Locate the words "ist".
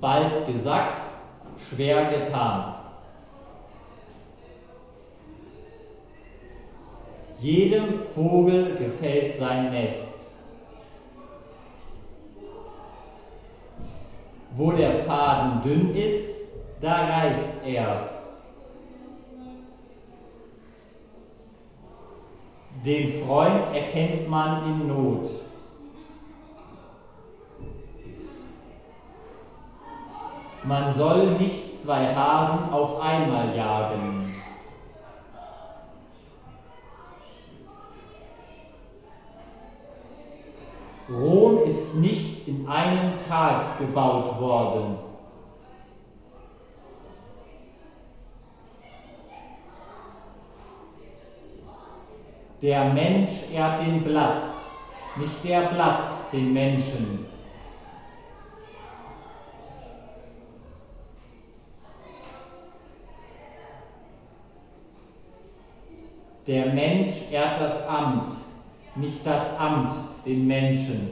15.94-16.34, 41.64-41.94